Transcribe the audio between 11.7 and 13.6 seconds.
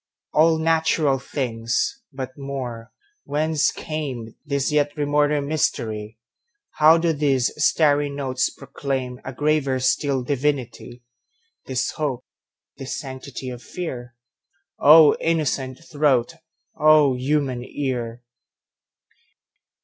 hope, this sanctity